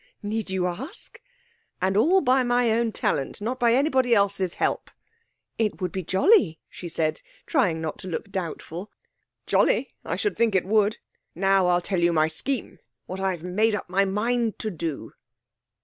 [0.23, 1.21] 'Need you ask?'
[1.79, 4.89] 'And all by my own talent not by anybody else's help.'
[5.59, 8.89] 'It would be jolly,' she said, trying not to look doubtful.
[9.45, 9.93] 'Jolly!
[10.03, 10.97] I should think it would.
[11.35, 15.13] Now I'll tell you my scheme what I've made up my mind to do.'